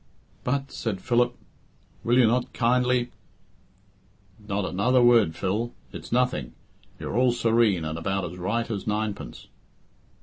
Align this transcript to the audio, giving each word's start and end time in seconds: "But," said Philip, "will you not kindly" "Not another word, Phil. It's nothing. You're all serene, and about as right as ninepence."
"But," 0.43 0.71
said 0.71 0.99
Philip, 0.99 1.35
"will 2.03 2.17
you 2.17 2.25
not 2.25 2.53
kindly" 2.53 3.11
"Not 4.49 4.65
another 4.65 5.03
word, 5.03 5.35
Phil. 5.35 5.73
It's 5.93 6.11
nothing. 6.11 6.53
You're 6.97 7.15
all 7.15 7.33
serene, 7.33 7.85
and 7.85 7.99
about 7.99 8.25
as 8.25 8.39
right 8.39 8.67
as 8.71 8.87
ninepence." 8.87 9.45